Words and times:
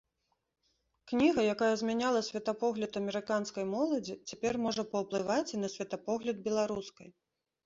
Кніга, 1.09 1.43
якая 1.53 1.67
змяняла 1.81 2.21
светапогляд 2.29 2.91
амерыканскай 3.01 3.65
моладзі, 3.75 4.17
цяпер 4.33 4.53
можа 4.65 4.87
паўплываць 4.95 5.53
і 5.55 5.61
на 5.63 5.69
светапогляд 5.77 6.37
беларускай. 6.51 7.09